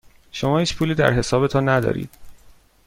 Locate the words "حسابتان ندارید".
1.13-2.09